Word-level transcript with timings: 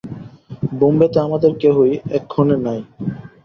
বোম্বেতে 0.79 1.17
আমাদের 1.27 1.51
কেহই 1.61 1.93
এক্ষণে 2.17 2.55
নাই। 2.65 2.79